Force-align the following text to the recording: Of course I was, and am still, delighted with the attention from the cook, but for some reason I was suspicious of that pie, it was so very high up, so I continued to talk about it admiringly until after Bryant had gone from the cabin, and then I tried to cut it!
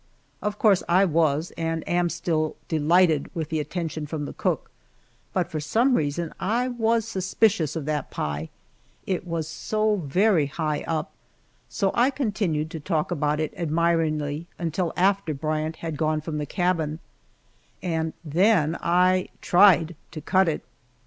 Of 0.41 0.57
course 0.57 0.81
I 0.89 1.05
was, 1.05 1.51
and 1.59 1.87
am 1.87 2.09
still, 2.09 2.55
delighted 2.67 3.29
with 3.35 3.49
the 3.49 3.59
attention 3.59 4.07
from 4.07 4.25
the 4.25 4.33
cook, 4.33 4.71
but 5.31 5.51
for 5.51 5.59
some 5.59 5.93
reason 5.93 6.33
I 6.39 6.69
was 6.69 7.07
suspicious 7.07 7.75
of 7.75 7.85
that 7.85 8.09
pie, 8.09 8.49
it 9.05 9.27
was 9.27 9.47
so 9.47 9.97
very 9.97 10.47
high 10.47 10.83
up, 10.87 11.11
so 11.69 11.91
I 11.93 12.09
continued 12.09 12.71
to 12.71 12.79
talk 12.79 13.11
about 13.11 13.39
it 13.39 13.53
admiringly 13.55 14.47
until 14.57 14.91
after 14.97 15.35
Bryant 15.35 15.75
had 15.75 15.97
gone 15.97 16.19
from 16.19 16.39
the 16.39 16.47
cabin, 16.47 16.97
and 17.83 18.13
then 18.25 18.77
I 18.81 19.29
tried 19.39 19.95
to 20.13 20.19
cut 20.19 20.49
it! 20.49 20.63